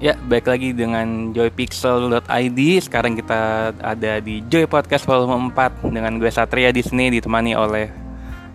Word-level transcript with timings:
Ya, 0.00 0.16
baik 0.16 0.48
lagi 0.48 0.72
dengan 0.72 1.28
joypixel.id. 1.36 2.60
Sekarang 2.80 3.12
kita 3.20 3.68
ada 3.76 4.12
di 4.24 4.40
Joy 4.48 4.64
Podcast 4.64 5.04
volume 5.04 5.52
4 5.52 5.92
dengan 5.92 6.16
gue 6.16 6.32
Satria 6.32 6.72
di 6.72 6.80
sini 6.80 7.12
ditemani 7.12 7.52
oleh 7.52 7.92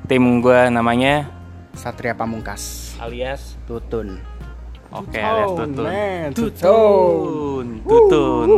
tim 0.06 0.42
gue 0.42 0.70
namanya 0.70 1.26
Satria 1.74 2.14
Pamungkas 2.14 2.94
alias 3.02 3.58
Tutun 3.66 4.22
Oke, 4.94 5.18
alias 5.18 5.50
Tutun. 5.54 5.86
man, 5.86 6.30
Tutun. 6.32 7.68
Tutun. 7.84 8.50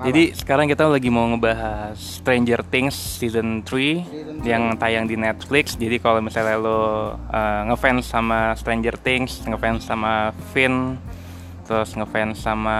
Jadi 0.00 0.32
sekarang 0.32 0.64
kita 0.64 0.88
lagi 0.88 1.12
mau 1.12 1.28
ngebahas 1.28 1.92
Stranger 1.92 2.64
Things 2.64 2.96
season 2.96 3.60
3 3.60 3.68
Season 3.68 4.36
yang 4.48 4.72
tayang 4.80 5.04
di 5.04 5.12
Netflix. 5.12 5.76
Jadi 5.76 6.00
kalau 6.00 6.24
misalnya 6.24 6.56
lo 6.56 6.80
uh, 7.28 7.62
ngefans 7.68 8.08
sama 8.08 8.56
Stranger 8.56 8.96
Things, 8.96 9.44
ngefans 9.44 9.84
sama 9.84 10.32
Finn, 10.56 10.96
terus 11.68 11.92
ngefans 11.92 12.40
sama 12.40 12.76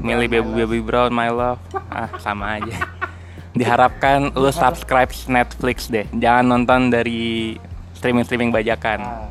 Millie 0.00 0.32
Bobby 0.32 0.40
Brown, 0.40 0.56
My 0.56 0.64
Baby 0.64 0.80
Brown 0.80 1.10
My 1.12 1.28
Love, 1.28 1.62
ah 1.92 2.08
sama 2.16 2.56
aja. 2.56 2.80
Diharapkan 3.52 4.32
lo 4.32 4.48
subscribe 4.48 5.12
Netflix 5.28 5.92
deh. 5.92 6.08
Jangan 6.16 6.48
nonton 6.48 6.88
dari 6.88 7.60
streaming-streaming 7.92 8.48
bajakan. 8.48 9.04
Ah. 9.04 9.28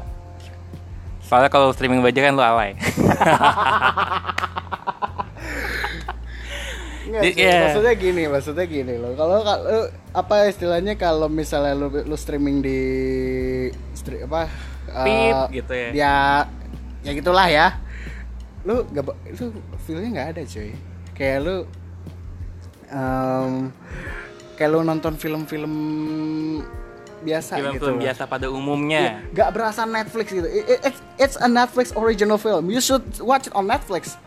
Soalnya 1.26 1.50
kalau 1.50 1.74
streaming 1.74 2.06
bajakan 2.06 2.38
lo 2.38 2.46
alay. 2.46 2.78
Nggak 7.12 7.24
sih, 7.28 7.34
iya. 7.36 7.60
maksudnya 7.68 7.94
gini, 7.94 8.24
maksudnya 8.26 8.66
gini 8.66 8.94
loh. 8.96 9.12
Kalau 9.14 9.44
kalau 9.44 9.84
apa 10.16 10.36
istilahnya 10.48 10.96
kalau 10.96 11.28
misalnya 11.28 11.76
lu 11.76 11.92
lu 11.92 12.16
streaming 12.16 12.64
di 12.64 12.80
stri- 13.92 14.24
apa 14.24 14.48
eh, 14.88 15.04
Pip, 15.04 15.36
gitu 15.52 15.74
ya. 15.76 15.90
Ya 15.92 16.16
ya 17.04 17.12
gitulah 17.12 17.48
ya. 17.52 17.68
Lu 18.64 18.88
gak 18.88 19.12
itu 19.28 19.52
feelnya 19.84 20.08
nggak 20.16 20.28
ada 20.32 20.42
cuy. 20.48 20.72
Kayak 21.12 21.38
lu 21.44 21.56
em, 22.88 23.52
kayak 24.56 24.70
lu 24.72 24.80
nonton 24.82 25.14
film-film 25.16 25.74
biasa 27.22 27.52
gitu. 27.58 27.66
Film-film 27.78 27.96
loh. 27.98 28.04
biasa 28.08 28.24
pada 28.26 28.48
umumnya. 28.50 29.22
Gak 29.34 29.50
berasa 29.54 29.86
Netflix 29.86 30.34
gitu. 30.34 30.48
It- 30.48 30.68
it- 30.70 30.84
it's, 30.88 31.00
it's 31.20 31.38
a 31.38 31.46
Netflix 31.46 31.94
original 31.94 32.40
film. 32.42 32.72
You 32.72 32.82
should 32.82 33.04
watch 33.22 33.46
it 33.46 33.54
on 33.54 33.70
Netflix. 33.70 34.18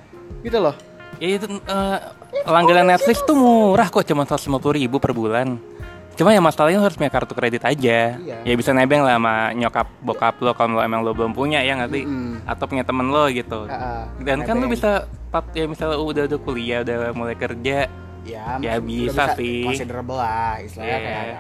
Gitu 0.43 0.59
loh. 0.61 0.75
Ya 1.19 1.39
itu 1.39 1.47
eh, 1.47 1.99
langganan 2.45 2.87
Netflix 2.89 3.23
tuh 3.23 3.35
murah 3.35 3.87
kok 3.87 4.03
cuma 4.03 4.23
150 4.23 4.51
ribu 4.75 4.99
per 4.99 5.11
bulan. 5.11 5.57
Cuma 6.15 6.31
ya 6.31 6.39
masalahnya 6.39 6.79
harus 6.79 6.95
punya 6.95 7.11
kartu 7.11 7.33
kredit 7.33 7.63
aja. 7.63 8.15
Iya. 8.15 8.37
Ya 8.43 8.55
bisa 8.55 8.71
nebeng 8.71 9.03
lah 9.03 9.19
sama 9.19 9.51
nyokap 9.51 9.87
bokap 9.99 10.39
lo 10.39 10.55
kalau 10.55 10.79
lo 10.79 10.81
emang 10.81 11.03
lo 11.03 11.11
belum 11.11 11.31
punya 11.31 11.59
ya 11.59 11.75
ngerti. 11.75 12.07
Mm-mm. 12.07 12.47
Atau 12.47 12.65
punya 12.67 12.83
temen 12.83 13.11
lo 13.11 13.27
gitu. 13.29 13.67
Ah, 13.67 14.07
Dan 14.17 14.43
kan 14.43 14.55
lo 14.55 14.65
nebeng. 14.65 14.75
bisa 14.75 15.11
ya 15.51 15.67
misalnya 15.67 15.99
udah 15.99 16.23
udah 16.25 16.39
kuliah 16.39 16.79
udah 16.81 17.11
mulai 17.11 17.35
kerja. 17.35 17.91
Ya, 18.25 18.57
Ya, 18.57 18.79
bisa 18.79 19.27
udah 19.27 19.37
sih. 19.37 19.67
Considerable 19.67 20.17
lah 20.17 20.57
istilahnya 20.59 20.97
Iya. 20.97 21.03
kayak 21.03 21.37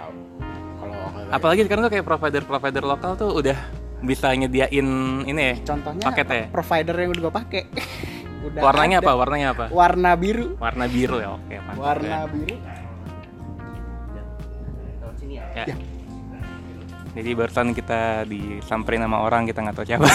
kalau 0.76 1.00
Apalagi 1.30 1.60
sekarang 1.64 1.82
tuh 1.82 1.92
kayak 1.92 2.04
provider-provider 2.04 2.82
lokal 2.84 3.10
tuh 3.14 3.30
udah 3.32 3.56
bisa 4.02 4.28
nyediain 4.30 4.88
ini 5.24 5.42
ya. 5.42 5.54
contohnya 5.64 6.04
paketnya. 6.04 6.44
provider 6.50 6.92
yang 6.98 7.10
udah 7.10 7.22
gue 7.22 7.34
pakai. 7.36 7.62
udah 8.44 8.60
Warnanya 8.60 8.98
ada. 8.98 9.06
apa? 9.06 9.12
Warnanya 9.16 9.48
apa? 9.50 9.64
Warna 9.68 10.10
biru. 10.14 10.46
Warna 10.56 10.84
biru 10.86 11.16
ya. 11.18 11.28
Oke, 11.32 11.54
mantap. 11.58 11.80
Warna 11.80 12.06
ya. 12.06 12.20
biru. 12.26 12.56
Ya. 15.24 15.64
Ya. 15.64 15.76
Jadi 17.14 17.30
barusan 17.32 17.70
kita 17.72 18.22
disamperin 18.24 18.98
sama 19.00 19.22
orang 19.22 19.46
kita 19.46 19.62
nggak 19.62 19.76
tahu 19.76 19.86
siapa. 19.86 20.02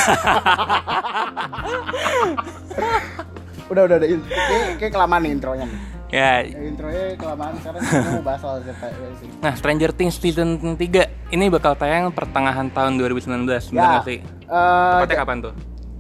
Udah 3.70 3.86
udah 3.86 3.98
udah. 4.02 4.10
Kayak, 4.10 4.66
kayak 4.82 4.92
kelamaan 4.92 5.22
nih 5.22 5.32
intronya 5.32 5.66
nih. 5.66 5.80
ya. 6.10 6.42
Ya, 6.42 6.60
intronya 6.60 7.14
kelamaan 7.16 7.54
sekarang 7.56 7.80
kita 7.80 8.10
mau 8.10 8.24
bahas 8.26 8.42
soal 8.42 8.58
siapa 8.66 8.86
ya 8.90 9.10
sih. 9.16 9.30
Nah, 9.40 9.54
Stranger 9.54 9.92
Things 9.94 10.18
season 10.18 10.50
3 10.74 10.82
ini 11.30 11.46
bakal 11.48 11.78
tayang 11.78 12.10
pertengahan 12.10 12.68
tahun 12.68 12.98
2019, 12.98 13.46
benar 13.70 14.02
Ya. 14.02 14.02
sih? 14.02 14.18
Eh, 14.26 14.94
Tepatnya 14.98 15.18
kapan 15.22 15.38
tuh? 15.40 15.54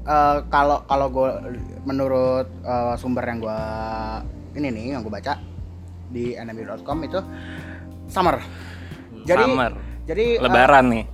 Eh, 0.09 0.37
kalau 0.49 0.81
kalau 0.89 1.07
gue 1.13 1.29
menurut 1.85 2.47
eh, 2.65 2.93
sumber 2.97 3.23
yang 3.23 3.39
gue 3.39 3.59
ini 4.57 4.67
nih 4.73 4.85
yang 4.97 5.01
gue 5.05 5.13
baca 5.13 5.37
di 6.09 6.33
enemy.com 6.33 6.97
itu 7.05 7.19
summer. 8.09 8.41
Jadi 9.23 9.45
Summer. 9.45 9.71
jadi 10.09 10.25
eh, 10.37 10.43
Lebaran 10.43 10.85
nih. 10.89 11.05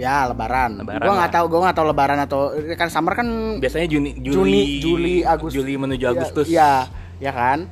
ya 0.00 0.24
lebaran. 0.26 0.82
Lebaran 0.82 1.04
Gue 1.04 1.14
nggak 1.14 1.32
tahu 1.36 1.44
gue 1.52 1.60
nggak 1.62 1.76
tahu 1.76 1.86
lebaran 1.92 2.18
atau 2.24 2.40
kan 2.74 2.88
summer 2.90 3.12
kan 3.14 3.28
Biasanya 3.62 3.86
Juni, 3.86 4.10
Juli, 4.18 4.34
Juni, 4.34 4.62
Juli, 4.82 5.14
Agustus. 5.22 5.56
Juli 5.62 5.72
menuju 5.78 6.04
Ya, 6.04 6.10
Agustus. 6.10 6.46
Iya, 6.48 6.72
ya 7.20 7.32
kan. 7.32 7.68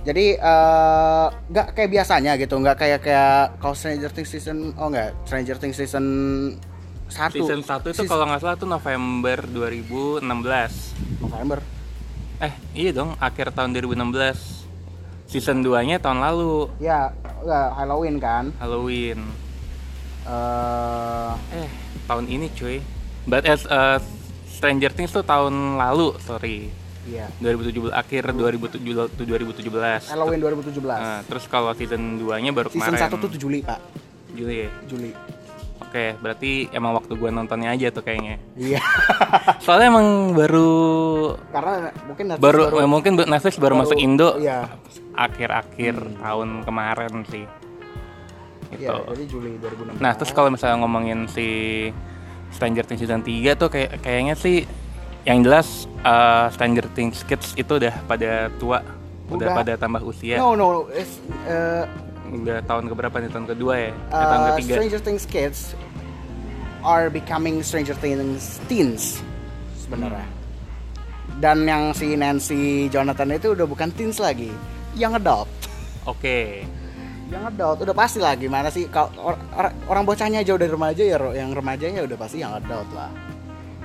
Jadi 0.00 0.36
nggak 1.48 1.66
kayak 1.76 1.90
biasanya 1.92 2.32
gitu, 2.34 2.56
nggak 2.58 2.76
kayak 2.76 3.00
kayak 3.04 3.56
kalau 3.62 3.76
Stranger 3.76 4.10
Things 4.10 4.30
season 4.32 4.74
oh 4.74 4.90
nggak 4.90 5.12
Stranger 5.28 5.56
Things 5.60 5.76
season 5.78 6.04
satu 7.10 7.36
Season 7.36 7.60
1 7.60 7.84
itu 7.84 7.96
Season- 7.96 8.08
kalau 8.08 8.24
nggak 8.24 8.40
salah 8.40 8.56
tuh 8.56 8.66
November 8.66 9.38
2016. 9.44 10.94
November. 11.20 11.58
Eh, 12.38 12.52
iya 12.74 12.90
dong, 12.90 13.12
akhir 13.18 13.50
tahun 13.50 13.70
2016. 13.70 14.64
Season 15.26 15.60
2-nya 15.60 15.98
tahun 15.98 16.18
lalu, 16.18 16.72
Ya, 16.78 17.12
nggak 17.38 17.66
Halloween 17.76 18.16
kan. 18.16 18.44
Halloween. 18.56 19.20
eh 20.22 21.30
Eh, 21.56 21.68
tahun 22.04 22.24
ini 22.26 22.50
cuy. 22.50 22.78
But 23.24 23.44
as 23.44 23.62
uh, 23.64 24.00
Stranger 24.48 24.90
Things 24.90 25.10
tuh 25.10 25.22
tahun 25.22 25.52
lalu, 25.76 26.16
sorry. 26.20 26.68
iya. 27.02 27.26
2017 27.38 27.90
akhir 27.90 28.22
2017 28.30 29.16
2017. 29.16 30.08
Halloween 30.08 30.40
2017. 30.40 30.82
Nah, 30.82 31.20
terus 31.24 31.44
kalau 31.46 31.72
season 31.72 32.18
2-nya 32.18 32.50
baru 32.50 32.68
season 32.68 32.90
kemarin. 32.90 33.08
1 33.08 33.16
tuh 33.18 33.30
7 33.30 33.38
Juli, 33.38 33.58
Pak. 33.60 33.80
Juli 34.32 34.54
ya. 34.60 34.70
Juli. 34.84 35.10
Oke, 35.90 36.14
berarti 36.22 36.70
emang 36.70 36.94
waktu 36.94 37.18
gua 37.18 37.34
nontonnya 37.34 37.74
aja 37.74 37.90
tuh 37.90 38.06
kayaknya. 38.06 38.38
Iya. 38.54 38.78
Soalnya 39.66 39.90
emang 39.90 40.38
baru 40.38 40.70
Karena 41.50 41.90
mungkin 42.06 42.24
Netflix 42.30 42.46
baru, 42.46 42.62
eh, 42.78 42.86
mungkin 42.86 43.12
Netflix 43.26 43.54
baru, 43.58 43.74
masuk 43.74 43.98
Indo 43.98 44.38
Iya. 44.38 44.70
akhir-akhir 45.18 45.98
tahun 46.22 46.62
kemarin 46.62 47.14
sih. 47.26 47.42
Gitu. 48.70 48.86
Iya, 48.86 49.02
jadi 49.02 49.24
Juli 49.26 49.50
2016. 49.58 49.98
Nah, 49.98 50.14
terus 50.14 50.30
kalau 50.30 50.54
misalnya 50.54 50.78
ngomongin 50.78 51.26
si 51.26 51.48
Stranger 52.54 52.86
Things 52.86 53.02
season 53.02 53.26
3 53.26 53.58
tuh 53.58 53.66
kayak 53.66 53.98
kayaknya 53.98 54.38
sih 54.38 54.70
yang 55.26 55.42
jelas 55.42 55.90
uh, 56.06 56.46
Stranger 56.54 56.86
Things 56.94 57.26
Kids 57.26 57.58
itu 57.58 57.82
udah 57.82 57.98
pada 58.06 58.46
tua, 58.62 58.78
udah, 59.26 59.42
Udah. 59.42 59.58
pada 59.58 59.72
tambah 59.74 60.06
usia. 60.06 60.38
No, 60.38 60.54
no, 60.54 60.86
it's, 60.94 61.18
eh, 61.50 61.82
Udah 62.30 62.58
tahun 62.62 62.84
keberapa 62.86 63.16
nih? 63.18 63.30
Tahun 63.30 63.46
kedua 63.50 63.74
ya? 63.74 63.90
Eh, 63.90 64.14
uh, 64.14 64.26
tahun 64.26 64.42
ketiga. 64.54 64.74
Stranger 64.78 65.00
Things 65.02 65.24
kids 65.26 65.58
are 66.86 67.10
becoming 67.10 67.60
Stranger 67.60 67.96
Things 67.98 68.62
teens 68.70 69.18
sebenarnya. 69.82 70.24
Hmm. 70.24 70.38
Dan 71.40 71.64
yang 71.64 71.84
si 71.96 72.14
Nancy 72.14 72.92
Jonathan 72.92 73.32
itu 73.34 73.56
udah 73.56 73.66
bukan 73.66 73.88
teens 73.96 74.20
lagi, 74.20 74.52
yang 74.94 75.16
adult. 75.16 75.48
Oke. 76.04 76.66
Yang 77.30 77.42
adult 77.54 77.78
udah 77.86 77.94
pasti 77.94 78.18
lah 78.18 78.34
gimana 78.34 78.68
sih 78.68 78.90
kalau 78.90 79.14
or- 79.22 79.40
or- 79.54 79.74
orang 79.86 80.02
bocahnya 80.02 80.42
jauh 80.42 80.58
dari 80.58 80.70
remaja 80.70 81.02
ya 81.06 81.16
yang 81.32 81.54
remajanya 81.54 82.02
udah 82.02 82.18
pasti 82.18 82.42
yang 82.42 82.52
adult 82.58 82.90
lah. 82.90 83.10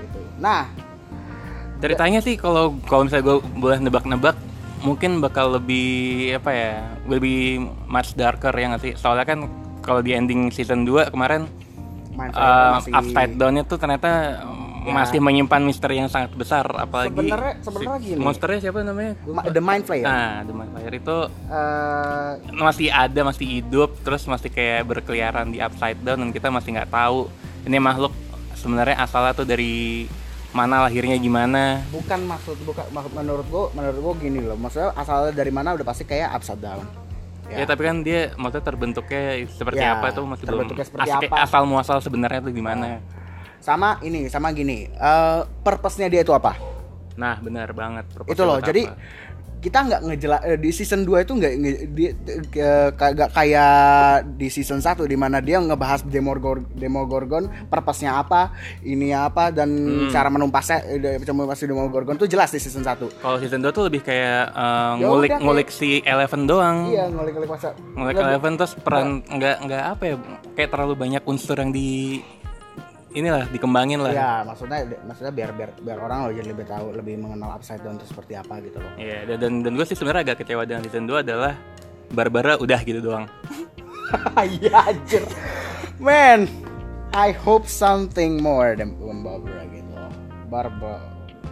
Gitu. 0.02 0.22
Nah, 0.42 0.66
Ceritanya 1.76 2.20
sih 2.24 2.40
kalau 2.40 2.74
kalau 2.88 3.06
misalnya 3.06 3.36
gue 3.36 3.38
boleh 3.60 3.78
nebak-nebak 3.84 4.36
mungkin 4.86 5.18
bakal 5.18 5.50
lebih 5.52 5.90
apa 6.36 6.52
ya 6.52 6.74
lebih 7.06 7.58
much 7.86 8.14
darker 8.14 8.54
ya 8.54 8.70
nggak 8.70 8.84
sih 8.84 8.94
soalnya 8.94 9.26
kan 9.26 9.40
kalau 9.82 10.00
di 10.00 10.14
ending 10.14 10.50
season 10.50 10.82
2 10.82 11.10
kemarin 11.10 11.50
uh, 12.16 12.78
masih 12.78 12.92
upside 12.92 13.34
down-nya 13.34 13.62
tuh 13.62 13.76
ternyata 13.76 14.40
Ya. 14.86 14.94
masih 14.94 15.18
menyimpan 15.18 15.66
misteri 15.66 15.98
yang 15.98 16.06
sangat 16.06 16.30
besar 16.32 16.62
apalagi 16.70 17.10
Sebenarnya- 17.10 17.58
sebenarnya 17.58 17.98
si- 17.98 18.06
gini. 18.06 18.22
monsternya 18.22 18.60
siapa 18.62 18.86
namanya 18.86 19.18
Ma-. 19.26 19.42
The 19.44 19.58
Mind 19.60 19.84
Flayer. 19.84 20.06
nah 20.06 20.46
The 20.46 20.54
Mind 20.54 20.70
Flayer 20.70 20.94
itu 20.94 21.18
Eh, 21.50 22.32
masih 22.54 22.88
ada 22.94 23.22
masih 23.24 23.46
hidup 23.52 23.98
terus 24.00 24.22
masih 24.26 24.46
kayak 24.48 24.86
berkeliaran 24.86 25.50
di 25.50 25.58
upside 25.58 25.98
down 26.00 26.22
dan 26.22 26.30
kita 26.30 26.54
masih 26.54 26.70
nggak 26.72 26.94
tahu 26.94 27.26
ini 27.66 27.78
makhluk 27.80 28.14
sebenarnya 28.54 28.94
asalnya 29.00 29.34
tuh 29.34 29.42
dari 29.44 30.06
mana 30.56 30.88
lahirnya 30.88 31.20
gimana 31.20 31.84
bukan 31.92 32.24
maksud 32.24 32.56
bukan 32.64 32.88
maksud 32.90 33.12
menurut 33.12 33.46
gua 33.46 33.66
menurut 33.76 34.00
gua 34.00 34.14
gini 34.16 34.40
loh 34.40 34.56
maksudnya 34.56 34.96
asalnya 34.96 35.36
dari 35.36 35.52
mana 35.52 35.76
udah 35.76 35.84
pasti 35.84 36.04
kayak 36.04 36.32
upside 36.32 36.64
down 36.64 36.88
Ya. 37.46 37.62
tapi 37.62 37.86
kan 37.86 38.02
dia 38.02 38.34
maksudnya 38.34 38.66
terbentuknya 38.66 39.22
seperti 39.46 39.78
Ya, 39.78 39.94
apa 39.94 40.10
tuh 40.10 40.26
masih 40.26 40.50
belum 40.50 40.66
terbentuknya 40.66 40.82
seperti 40.82 41.06
asal, 41.06 41.20
apa. 41.22 41.36
asal 41.46 41.62
muasal 41.64 41.98
sebenarnya 42.02 42.42
tuh 42.42 42.50
gimana. 42.50 42.98
sama 43.62 44.02
ini 44.02 44.26
sama 44.26 44.50
gini 44.50 44.90
eh 44.90 45.40
purpose-nya 45.62 46.10
dia 46.10 46.22
itu 46.22 46.34
apa 46.34 46.58
Nah, 47.16 47.38
benar 47.38 47.70
banget. 47.72 48.10
itu 48.26 48.42
loh 48.42 48.58
jadi 48.60 48.90
apa. 48.90 48.98
Kita 49.66 49.82
nggak 49.82 50.02
ngejela 50.06 50.38
eh, 50.46 50.58
di 50.58 50.70
season 50.70 51.02
2 51.02 51.26
itu 51.26 51.34
nggak 51.34 51.54
kagak 52.94 53.30
kayak 53.32 53.74
di 54.36 54.48
season 54.48 54.78
1 54.78 55.02
di 55.04 55.18
mana 55.18 55.42
dia 55.42 55.58
ngebahas 55.58 56.06
Demogorgon 56.06 56.70
Demogorgon 56.72 57.50
purpose-nya 57.66 58.16
apa, 58.16 58.54
ini 58.82 59.10
apa 59.10 59.50
dan 59.50 59.68
Hmm. 59.76 60.10
cara 60.10 60.30
menumpasnya 60.30 60.86
eh, 60.88 61.18
menumpas 61.26 61.58
Demogorgon 61.60 62.16
tuh 62.16 62.28
jelas 62.28 62.50
di 62.50 62.60
season 62.60 62.86
1. 62.86 63.10
Kalau 63.18 63.38
season 63.38 63.60
2 63.60 63.72
tuh 63.72 63.84
lebih 63.86 64.02
kayak 64.02 64.54
eh, 64.54 64.94
Ya 64.96 65.02
ngulik 65.02 65.10
udah, 65.26 65.30
kayak- 65.32 65.42
ngulik 65.42 65.70
si 65.70 65.90
Eleven 66.02 66.46
doang. 66.46 66.78
Iya, 66.88 67.10
ngulik-ngulik 67.10 67.50
masa. 67.50 67.74
Ngulik 67.92 68.16
Eleven 68.16 68.54
terus 68.56 68.74
peran 68.76 69.08
nggak 69.26 69.56
nggak 69.64 69.84
apa 69.90 70.04
ya 70.06 70.16
kayak 70.54 70.70
terlalu 70.70 70.94
banyak 70.96 71.24
unsur 71.26 71.58
yang 71.58 71.72
di 71.72 72.22
inilah 73.16 73.48
dikembangin 73.50 74.00
lah. 74.04 74.12
Iya, 74.12 74.32
maksudnya 74.44 74.80
maksudnya 75.08 75.34
biar 75.34 75.50
biar 75.56 75.72
biar 75.80 75.98
orang 76.04 76.18
lo 76.28 76.32
jadi 76.36 76.50
lebih 76.52 76.68
tahu, 76.68 76.86
lebih 76.92 77.16
mengenal 77.24 77.56
upside 77.56 77.80
down 77.82 77.96
itu 77.96 78.06
seperti 78.12 78.36
apa 78.36 78.60
gitu 78.62 78.78
loh. 78.84 78.92
Iya, 79.00 79.26
dan 79.34 79.38
dan, 79.40 79.54
dan 79.64 79.72
gue 79.80 79.86
sih 79.88 79.96
sebenarnya 79.96 80.32
agak 80.32 80.44
kecewa 80.44 80.68
dengan 80.68 80.84
season 80.84 81.08
2 81.08 81.24
adalah 81.24 81.56
Barbara 82.12 82.60
udah 82.60 82.80
gitu 82.84 83.00
doang. 83.02 83.26
Iya 84.38 84.86
anjir. 84.86 85.26
Man, 85.98 86.46
I 87.10 87.34
hope 87.34 87.66
something 87.66 88.38
more 88.38 88.78
than 88.78 88.94
Barbara 89.02 89.66
gitu. 89.74 89.98
Barbara 90.46 91.02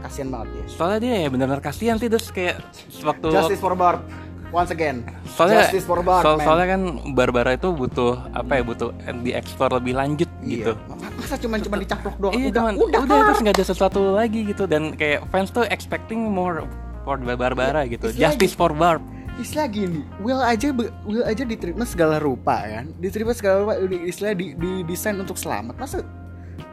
kasian 0.04 0.30
banget 0.30 0.54
dia. 0.54 0.66
Soalnya 0.70 1.00
dia 1.00 1.16
ya 1.26 1.30
benar-benar 1.32 1.64
kasihan 1.64 1.96
sih 1.96 2.12
terus 2.12 2.28
kayak 2.30 2.60
waktu 3.02 3.28
Justice 3.32 3.62
for 3.64 3.74
Barb. 3.74 4.04
Once 4.54 4.70
again. 4.70 5.02
soalnya 5.26 5.66
Justice 5.66 5.84
for 5.84 6.00
Barb, 6.00 6.22
soal- 6.22 6.38
man. 6.38 6.46
soalnya 6.46 6.68
kan 6.70 6.82
Barbara 7.12 7.52
itu 7.52 7.74
butuh 7.74 8.22
apa 8.30 8.52
ya 8.54 8.64
butuh 8.64 8.94
dieksplor 9.20 9.74
lebih 9.74 9.98
lanjut 9.98 10.30
gitu. 10.40 10.72
Iya. 10.72 10.94
Ma- 10.94 11.10
Masa 11.18 11.36
cuman 11.36 11.58
cuman 11.58 11.78
dicaplok 11.82 12.16
doang? 12.18 12.34
Iya, 12.34 12.48
udah, 12.48 12.62
cuman 12.62 12.74
udah, 12.78 13.00
udah, 13.02 13.18
terus 13.26 13.40
nggak 13.42 13.56
ada 13.56 13.66
sesuatu 13.66 14.14
lagi 14.14 14.46
gitu 14.46 14.64
dan 14.64 14.94
kayak 14.94 15.26
fans 15.28 15.50
tuh 15.50 15.66
expecting 15.66 16.22
more 16.22 16.70
for 17.02 17.18
Barbara 17.18 17.84
gitu. 17.84 18.08
Iya, 18.08 18.30
istilahnya 18.30 18.38
Justice 18.38 18.54
for 18.54 18.72
Barb. 18.72 19.02
Istilah 19.34 19.66
gini, 19.66 20.06
Will 20.20 20.38
aja 20.38 20.70
Will 21.04 21.26
aja 21.26 21.42
diterima 21.42 21.84
segala 21.84 22.22
rupa 22.22 22.62
kan, 22.62 22.94
diterima 22.96 23.34
segala 23.34 23.66
rupa, 23.66 23.74
di- 23.82 24.06
istilah 24.06 24.38
di, 24.38 24.54
di 24.54 24.86
desain 24.86 25.18
untuk 25.18 25.34
selamat. 25.34 25.74
Masa 25.76 26.06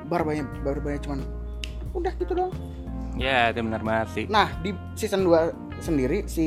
barbanya 0.05 0.44
barbanya 0.61 1.00
cuman 1.00 1.25
udah 1.91 2.12
gitu 2.15 2.37
doang. 2.37 2.53
Ya, 3.17 3.49
itu 3.49 3.61
benar 3.61 3.81
banget 3.81 4.09
sih. 4.12 4.25
Nah 4.27 4.53
di 4.61 4.71
season 4.93 5.25
2 5.25 5.50
sendiri 5.81 6.29
si 6.29 6.47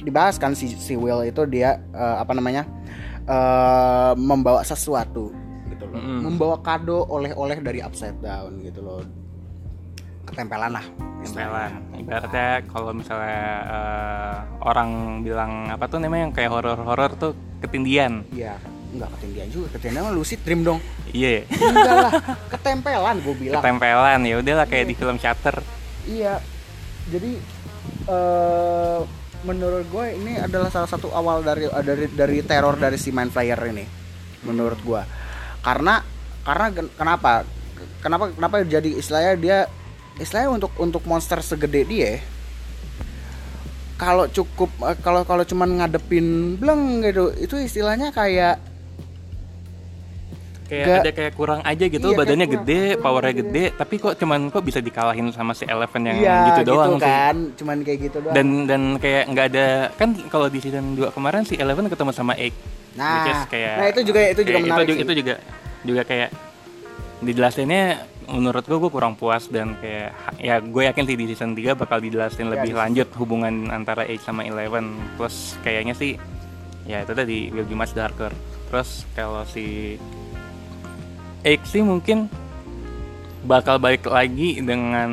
dibahas 0.00 0.40
kan 0.40 0.56
si 0.56 0.72
si 0.74 0.96
Will 0.96 1.20
itu 1.28 1.44
dia 1.44 1.76
eh, 1.92 2.16
apa 2.16 2.32
namanya 2.32 2.64
eh, 3.28 4.12
membawa 4.16 4.64
sesuatu 4.64 5.30
gitu 5.68 5.84
loh, 5.86 6.00
Mm-mm. 6.00 6.20
membawa 6.26 6.56
kado 6.60 7.06
oleh-oleh 7.06 7.60
dari 7.62 7.84
Upside 7.84 8.18
Down 8.18 8.64
gitu 8.64 8.80
loh, 8.82 9.00
ketempelan 10.26 10.72
lah. 10.74 10.86
Tempelan. 11.20 11.72
Ibaratnya 12.00 12.64
kalau 12.64 12.96
misalnya 12.96 13.46
eh, 13.68 14.36
orang 14.64 15.20
bilang 15.20 15.68
apa 15.68 15.84
tuh 15.84 16.00
namanya 16.00 16.28
yang 16.28 16.34
kayak 16.34 16.50
horor-horor 16.50 17.12
tuh 17.20 17.32
ketindian. 17.60 18.24
Iya, 18.32 18.56
enggak 18.96 19.12
ketinggian 19.20 19.48
juga, 19.52 19.66
ketinggian 19.76 20.08
mah 20.08 20.14
lucid 20.16 20.40
dream 20.40 20.64
dong. 20.64 20.80
Iya. 21.12 21.44
Enggak 21.44 21.96
lah, 22.08 22.12
ketempelan 22.48 23.16
gue 23.20 23.34
bilang. 23.36 23.60
Ketempelan 23.60 24.20
ya 24.24 24.34
udahlah 24.40 24.64
kayak 24.64 24.86
di 24.88 24.94
film 24.96 25.20
Shutter. 25.20 25.60
Iya. 26.08 26.40
Jadi 27.12 27.32
eh 28.08 29.00
menurut 29.46 29.86
gue 29.88 30.06
ini 30.16 30.36
adalah 30.36 30.68
salah 30.68 30.88
satu 30.90 31.12
awal 31.12 31.40
dari 31.44 31.68
dari 31.68 32.06
dari 32.12 32.38
teror 32.44 32.76
dari 32.76 32.96
si 33.00 33.12
Mind 33.12 33.32
Flayer 33.32 33.60
ini. 33.70 33.84
Menurut 34.44 34.80
gue. 34.80 35.02
Karena 35.60 36.00
karena 36.44 36.66
kenapa? 36.96 37.44
Kenapa 38.00 38.32
kenapa 38.32 38.64
jadi 38.64 38.96
istilahnya 38.96 39.34
dia 39.36 39.58
istilahnya 40.20 40.52
untuk 40.52 40.72
untuk 40.76 41.02
monster 41.08 41.40
segede 41.40 41.84
dia 41.88 42.20
kalau 44.00 44.24
cukup 44.32 44.72
eh, 44.88 44.96
kalau 45.04 45.28
kalau 45.28 45.44
cuman 45.44 45.84
ngadepin 45.84 46.56
bleng 46.56 47.04
gitu 47.04 47.36
itu 47.36 47.60
istilahnya 47.60 48.08
kayak 48.16 48.56
Kayak 50.70 50.86
Nggak- 50.86 51.02
ada 51.02 51.10
kayak 51.12 51.32
kurang 51.34 51.60
aja 51.62 51.84
gitu, 51.84 52.06
Iya, 52.06 52.16
badannya 52.16 52.46
kurang, 52.46 52.62
gede, 52.62 52.80
kurang 52.86 53.02
powernya 53.02 53.32
gitu. 53.32 53.42
gede, 53.42 53.64
tapi 53.74 53.94
kok 53.96 54.14
cuman 54.14 54.40
kok 54.46 54.62
bisa 54.62 54.78
dikalahin 54.78 55.26
sama 55.30 55.50
si 55.50 55.64
Eleven 55.64 56.02
yang 56.04 56.16
iya 56.16 56.36
gitu 56.48 56.60
doang 56.70 56.94
sih. 56.94 57.02
kan 57.02 57.36
cuman 57.52 57.76
kayak 57.80 57.98
gitu 58.00 58.18
doang 58.20 58.34
Dan 58.36 58.46
dan 58.64 58.82
kayak 58.96 59.24
nggak 59.26 59.46
ada 59.48 59.66
kan 59.92 60.08
kalau 60.30 60.46
di 60.46 60.58
season 60.58 60.94
2 60.94 61.10
kemarin 61.10 61.42
si 61.42 61.54
Eleven 61.54 61.86
ketemu 61.86 62.12
sama 62.12 62.32
Egg. 62.36 62.54
Nah, 62.92 63.44
kayak 63.44 63.74
nah 63.76 63.86
itu 63.88 64.00
juga 64.04 64.20
itu 64.24 64.40
juga 64.40 64.50
kayak 64.52 64.64
menarik 64.64 64.86
itu, 64.86 64.94
sih. 64.94 65.02
itu 65.02 65.12
juga 65.16 65.34
juga 65.82 66.02
kayak 66.04 66.30
dijelasinnya 67.20 67.84
menurut 68.28 68.62
gue 68.62 68.78
gue 68.78 68.90
kurang 68.90 69.14
puas 69.14 69.46
dan 69.46 69.74
kayak 69.76 70.14
ya 70.38 70.58
gue 70.58 70.82
yakin 70.84 71.04
sih 71.04 71.16
di 71.16 71.26
season 71.26 71.52
3 71.52 71.74
bakal 71.74 71.98
dijelasin 71.98 72.46
Ya, 72.46 72.52
lebih 72.54 72.72
lanjut 72.72 73.08
hubungan 73.16 73.68
antara 73.68 74.02
Egg 74.04 74.18
sama 74.20 74.42
Eleven 74.42 74.86
plus 75.16 75.58
kayaknya 75.60 75.92
sih 75.92 76.14
ya 76.84 77.02
itu 77.02 77.10
tadi 77.10 77.50
will 77.50 77.62
be 77.64 77.74
much 77.74 77.90
darker 77.90 78.30
terus 78.66 79.02
kalau 79.12 79.42
si 79.44 79.98
Sih 81.42 81.80
mungkin 81.80 82.28
bakal 83.42 83.76
balik 83.76 84.04
lagi 84.04 84.60
dengan 84.60 85.10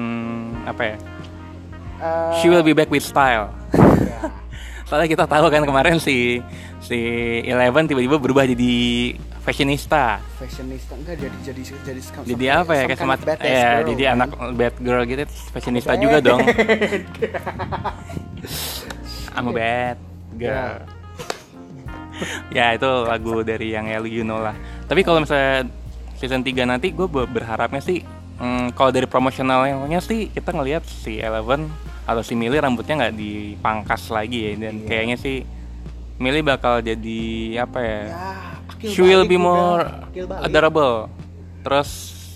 apa 0.64 0.84
ya 0.86 0.98
Eh, 1.98 2.32
she 2.38 2.46
will 2.46 2.62
be 2.62 2.78
back 2.78 2.94
with 2.94 3.02
style 3.02 3.50
ya. 3.74 4.30
Soalnya 4.88 5.10
kita 5.10 5.26
tahu 5.26 5.50
kan 5.50 5.66
kemarin 5.66 5.98
si 5.98 6.38
si 6.78 7.00
Eleven 7.42 7.90
tiba-tiba 7.90 8.22
berubah 8.22 8.46
jadi 8.46 8.74
fashionista. 9.42 10.22
fashionista 10.38 10.94
enggak 10.94 11.18
jadi 11.18 11.38
jadi 11.42 11.62
jadi 11.82 12.02
Jadi 12.22 12.46
some- 12.46 12.62
apa 12.62 12.72
ya 12.72 12.84
kayak 12.86 13.00
kind 13.02 13.10
of 13.10 13.20
ya 13.42 13.50
girl, 13.74 13.88
jadi 13.90 14.04
kan? 14.04 14.14
anak 14.14 14.30
bad 14.54 14.76
girl 14.78 15.02
gitu 15.04 15.24
fashionista 15.50 15.98
juga 15.98 16.18
dong. 16.22 16.38
I'm 19.34 19.48
a 19.48 19.54
bad 19.54 19.98
girl. 20.36 20.78
ya 22.50 22.74
itu 22.74 22.90
lagu 23.06 23.42
dari 23.42 23.74
yang 23.74 23.86
ya 23.86 23.98
you 24.02 24.22
know 24.22 24.38
lah. 24.38 24.54
Tapi 24.86 25.02
kalau 25.02 25.22
misalnya 25.22 25.66
season 26.18 26.42
3 26.42 26.66
nanti 26.66 26.90
gue 26.90 27.06
berharapnya 27.08 27.80
sih 27.80 28.02
hmm, 28.38 28.74
kalau 28.74 28.90
dari 28.90 29.06
promosionalnya 29.06 30.02
sih 30.02 30.30
kita 30.30 30.52
ngelihat 30.52 30.84
si 30.84 31.18
Eleven 31.18 31.70
atau 32.04 32.22
si 32.22 32.34
Millie 32.34 32.58
rambutnya 32.58 32.96
nggak 32.98 33.16
dipangkas 33.16 34.10
lagi 34.10 34.54
ya 34.54 34.68
dan 34.68 34.82
Iya. 34.82 34.88
kayaknya 34.88 35.18
sih 35.18 35.38
Millie 36.18 36.42
bakal 36.42 36.82
jadi 36.82 37.22
apa 37.62 37.78
ya? 37.78 38.02
ya 38.10 38.90
She 38.90 39.02
will 39.02 39.26
be 39.26 39.38
more 39.38 39.86
adorable. 40.42 41.10
Terus 41.62 41.90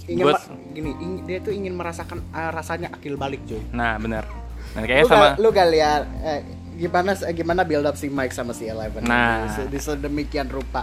ingin 0.05 0.25
buat 0.25 0.41
gini 0.73 0.91
ing- 0.97 1.23
dia 1.25 1.37
tuh 1.39 1.53
ingin 1.53 1.73
merasakan 1.73 2.21
eh, 2.29 2.51
rasanya 2.51 2.89
akil 2.89 3.17
balik 3.17 3.41
cuy 3.45 3.61
nah 3.71 3.97
benar. 3.97 4.25
Lu 4.73 4.85
kayaknya 4.85 5.05
sama 5.07 5.25
gak, 5.27 5.33
lu 5.37 5.47
gak 5.49 5.69
lihat 5.69 6.03
eh, 6.21 6.41
gimana 6.77 7.11
gimana 7.29 7.61
build 7.61 7.85
up 7.85 7.93
si 7.93 8.09
Mike 8.09 8.33
sama 8.33 8.53
si 8.53 8.65
Eleven 8.65 9.05
Nah. 9.05 9.49
di, 9.69 9.77
sedemikian 9.77 10.49
rupa 10.49 10.81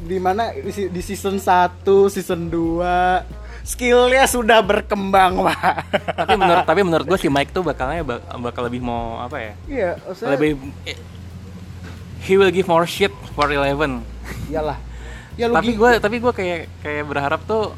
di, 0.00 0.16
si- 0.70 0.88
di 0.88 1.00
season 1.00 1.36
1 1.36 1.82
season 2.08 2.46
2 2.46 3.66
skillnya 3.66 4.24
sudah 4.24 4.62
berkembang 4.62 5.42
pak 5.46 5.60
tapi 6.16 6.34
menurut 6.34 6.64
tapi 6.64 6.80
menurut 6.80 7.04
gue 7.04 7.18
si 7.18 7.28
Mike 7.28 7.50
tuh 7.50 7.60
bakalnya 7.60 8.00
bak- 8.00 8.24
bakal 8.40 8.64
lebih 8.64 8.80
mau 8.80 9.18
apa 9.18 9.36
ya? 9.38 9.52
iya 9.66 9.90
Lebih 10.24 10.56
eh, 10.84 10.96
he 12.22 12.34
will 12.34 12.48
give 12.48 12.64
more 12.64 12.84
shit 12.84 13.12
for 13.32 13.48
Eleven. 13.48 14.00
iyalah 14.48 14.78
ya 15.36 15.46
tapi 15.48 15.74
gue 15.74 15.90
tapi 15.98 16.16
gue 16.18 16.32
kayak 16.32 16.60
kayak 16.80 17.04
berharap 17.06 17.40
tuh 17.44 17.70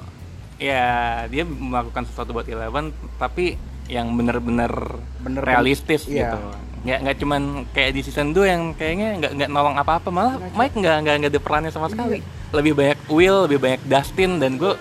ya 0.56 1.24
dia 1.26 1.44
melakukan 1.44 2.04
sesuatu 2.04 2.32
buat 2.32 2.46
Eleven 2.46 2.88
tapi 3.16 3.56
yang 3.84 4.14
bener-bener 4.14 4.70
Bener- 5.18 5.42
realistis 5.42 6.06
iya. 6.06 6.30
gitu 6.30 6.38
nggak 6.80 6.98
nggak 6.98 7.16
cuman 7.18 7.42
kayak 7.70 7.90
di 7.92 8.00
season 8.00 8.32
2 8.32 8.40
yang 8.42 8.62
kayaknya 8.72 9.08
nggak 9.18 9.32
nggak 9.36 9.48
nolong 9.48 9.76
apa-apa 9.76 10.08
malah 10.08 10.34
Mike 10.50 10.72
nggak 10.74 10.96
nggak 10.98 11.14
nggak 11.20 11.30
ada 11.30 11.40
perannya 11.40 11.70
sama 11.70 11.86
sekali. 11.86 12.24
Lebih 12.50 12.72
banyak 12.72 12.98
Will 13.06 13.44
lebih 13.44 13.58
banyak 13.58 13.80
Dustin 13.84 14.40
dan 14.40 14.56
gue 14.56 14.72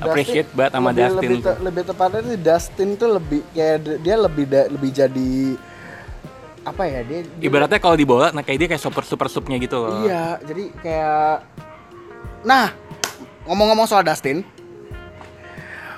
appreciate 0.00 0.48
Dustin 0.48 0.58
banget 0.58 0.72
sama 0.72 0.88
lebih, 0.88 0.98
Dustin 0.98 1.20
lebih, 1.20 1.38
te- 1.38 1.60
lebih 1.60 1.82
tepatnya 1.84 2.20
sih 2.24 2.38
Dustin 2.40 2.88
tuh 2.96 3.08
lebih 3.12 3.40
kayak 3.52 3.76
dia 4.00 4.16
lebih 4.16 4.44
da- 4.44 4.66
lebih 4.66 4.90
jadi 4.90 5.32
apa 6.62 6.82
ya 6.86 7.00
dia, 7.02 7.20
dia- 7.20 7.42
ibaratnya 7.42 7.78
kalau 7.78 7.94
di 7.94 8.06
bola 8.06 8.30
nah 8.30 8.40
kayak 8.40 8.58
dia 8.58 8.68
kayak 8.70 8.82
super 8.82 9.02
super 9.02 9.26
subnya 9.26 9.58
gitu 9.58 9.76
loh. 9.76 10.02
Iya 10.02 10.40
jadi 10.40 10.64
kayak 10.78 11.32
nah 12.42 12.72
ngomong-ngomong 13.44 13.84
soal 13.84 14.02
Dustin 14.02 14.40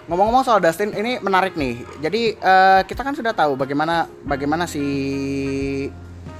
ngomong-ngomong 0.04 0.44
soal 0.44 0.60
Dustin 0.60 0.92
ini 0.92 1.16
menarik 1.18 1.56
nih. 1.56 1.80
Jadi 2.00 2.36
eh, 2.36 2.80
kita 2.84 3.00
kan 3.00 3.16
sudah 3.16 3.32
tahu 3.32 3.56
bagaimana 3.56 4.04
bagaimana 4.22 4.68
si 4.68 4.84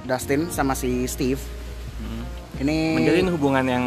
Dustin 0.05 0.49
sama 0.53 0.77
si 0.77 1.05
Steve. 1.05 1.41
Ini 2.55 2.95
menjalin 2.95 3.27
hubungan 3.35 3.65
yang 3.67 3.85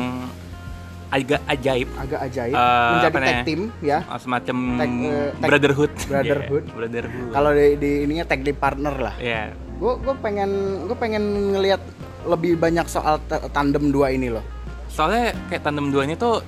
agak 1.08 1.40
ajaib. 1.48 1.88
Agak 1.96 2.20
ajaib. 2.28 2.52
Eh, 2.52 2.90
menjadi 2.92 3.16
tag 3.16 3.40
team 3.48 3.60
ya. 3.80 3.98
Uh, 4.04 4.20
semacam 4.20 4.56
Tag, 4.76 4.90
eh, 4.92 5.28
tag- 5.40 5.48
brotherhood. 5.48 5.92
brotherhood. 6.04 6.64
Yeah, 6.68 6.76
brotherhood. 6.76 7.28
Kalau 7.32 7.50
di, 7.56 7.66
di 7.80 7.90
ininya 8.04 8.24
tag 8.28 8.44
team 8.44 8.56
partner 8.60 8.94
lah. 8.96 9.14
Ya 9.16 9.56
gue 9.78 9.94
gue 9.94 10.14
pengen 10.18 10.50
gue 10.90 10.96
pengen 10.98 11.54
ngelihat 11.54 11.78
lebih 12.26 12.58
banyak 12.58 12.84
soal 12.90 13.22
ta- 13.30 13.46
tandem 13.54 13.94
dua 13.94 14.10
ini 14.10 14.28
loh. 14.28 14.42
Soalnya 14.90 15.32
kayak 15.48 15.62
tandem 15.64 15.88
dua 15.88 16.02
ini 16.04 16.18
tuh 16.18 16.42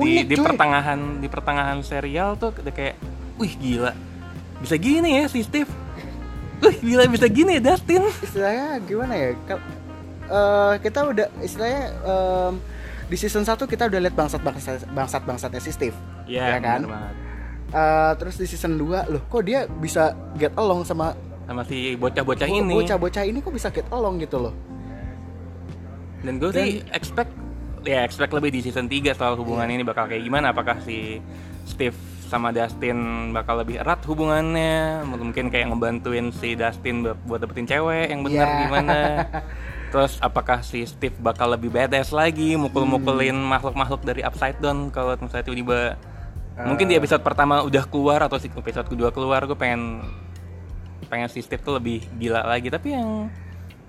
di 0.00 0.12
Unik, 0.16 0.24
di 0.26 0.36
pertengahan 0.36 1.00
di 1.16 1.28
pertengahan 1.28 1.78
serial 1.80 2.34
tuh 2.34 2.50
udah 2.52 2.70
kayak 2.70 2.96
wih 3.36 3.52
gila 3.54 3.92
bisa 4.58 4.76
gini 4.76 5.16
ya 5.16 5.24
si 5.26 5.40
Steve 5.40 5.68
Wih, 6.60 6.76
gila 6.78 7.08
bisa 7.08 7.24
gini 7.26 7.56
ya 7.56 7.72
Dustin. 7.72 8.04
istilahnya 8.20 8.80
gimana 8.82 9.14
ya 9.14 9.32
eh, 9.32 10.74
kita 10.78 11.00
udah 11.06 11.26
istilahnya 11.40 11.84
em, 12.00 12.52
di 13.06 13.16
season 13.16 13.42
1 13.42 13.56
kita 13.64 13.88
udah 13.88 13.96
lihat 13.98 14.12
bangsat 14.12 14.38
bangsat 14.38 14.84
bangsat 14.86 15.22
bangsatnya 15.24 15.58
si 15.58 15.70
Steve 15.70 15.96
Iya 16.24 16.44
Ya 16.46 16.58
kan? 16.58 16.84
Eh, 17.70 18.12
terus 18.16 18.36
di 18.36 18.44
season 18.44 18.76
2 18.76 19.08
loh 19.08 19.22
kok 19.24 19.40
dia 19.40 19.64
bisa 19.64 20.10
get 20.34 20.52
along 20.54 20.84
sama 20.84 21.16
Sama 21.42 21.64
si 21.64 21.94
bocah-bocah 21.94 22.44
bo- 22.44 22.54
ini. 22.54 22.74
bocah-bocah 22.76 23.24
ini 23.24 23.38
kok 23.38 23.50
bisa 23.50 23.68
get 23.68 23.88
along 23.88 24.18
gitu 24.18 24.36
loh 24.38 24.54
Dan 26.20 26.36
gue 26.36 26.52
sih 26.52 26.84
expect 26.90 27.32
ya 27.82 28.02
expect 28.02 28.30
lebih 28.30 28.50
di 28.50 28.60
season 28.60 28.86
3 28.86 29.12
soal 29.12 29.34
hubungan 29.34 29.64
Iya. 29.64 29.74
ini 29.74 29.82
bakal 29.82 30.04
kayak 30.04 30.20
gimana 30.20 30.50
apakah 30.50 30.80
si 30.80 31.18
Steve 31.64 31.96
sama 32.22 32.50
Dustin 32.50 32.94
bakal 33.30 33.58
lebih 33.58 33.76
erat 33.76 33.98
hubungannya 34.04 35.02
mungkin 35.04 35.48
kayak 35.48 35.66
ngebantuin 35.68 36.30
si 36.30 36.54
Dustin 36.54 37.02
buat, 37.02 37.40
dapetin 37.40 37.66
cewek 37.66 38.06
yang 38.08 38.22
benar 38.22 38.46
Iya. 38.46 38.58
gimana 38.60 38.98
terus 39.92 40.20
apakah 40.20 40.60
si 40.60 40.84
Steve 40.84 41.18
bakal 41.18 41.50
lebih 41.50 41.68
badass 41.68 42.10
lagi 42.10 42.54
mukul-mukulin 42.54 43.34
Hmm. 43.34 43.50
makhluk-makhluk 43.50 44.02
dari 44.02 44.22
upside 44.22 44.58
down 44.58 44.86
kalau 44.88 45.16
misalnya 45.16 45.44
tiba-tiba 45.44 45.80
Eh. 46.52 46.66
mungkin 46.66 46.86
di 46.86 46.94
episode 46.94 47.20
pertama 47.20 47.62
udah 47.62 47.82
keluar 47.84 48.20
atau 48.20 48.36
episode 48.36 48.86
kedua 48.86 49.10
keluar 49.10 49.42
gue 49.42 49.54
pengen 49.54 50.04
pengen 51.08 51.26
si 51.26 51.40
Steve 51.40 51.58
tuh 51.58 51.74
lebih 51.74 52.06
gila 52.14 52.44
lagi 52.44 52.68
tapi 52.68 52.92
yang 52.92 53.26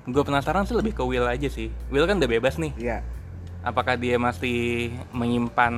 gue 0.03 0.23
penasaran 0.23 0.65
sih 0.65 0.73
lebih 0.73 0.97
ke 0.97 1.03
Will 1.03 1.21
aja 1.21 1.45
sih 1.45 1.69
Will 1.89 2.09
kan 2.09 2.17
udah 2.17 2.31
bebas 2.31 2.57
nih 2.57 2.73
iya 2.79 3.05
apakah 3.61 3.95
dia 3.95 4.17
masih 4.17 4.89
menyimpan 5.11 5.73